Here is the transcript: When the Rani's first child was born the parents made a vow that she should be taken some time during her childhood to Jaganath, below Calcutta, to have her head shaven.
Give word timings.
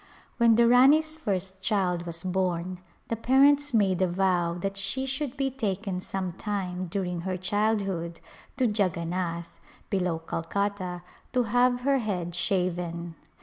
When 0.37 0.55
the 0.55 0.67
Rani's 0.67 1.15
first 1.15 1.61
child 1.61 2.07
was 2.07 2.23
born 2.23 2.79
the 3.09 3.15
parents 3.15 3.71
made 3.71 4.01
a 4.01 4.07
vow 4.07 4.55
that 4.55 4.75
she 4.75 5.05
should 5.05 5.37
be 5.37 5.51
taken 5.51 6.01
some 6.01 6.33
time 6.33 6.87
during 6.87 7.21
her 7.21 7.37
childhood 7.37 8.19
to 8.57 8.67
Jaganath, 8.67 9.59
below 9.91 10.17
Calcutta, 10.17 11.03
to 11.33 11.43
have 11.43 11.81
her 11.81 11.99
head 11.99 12.33
shaven. 12.33 13.13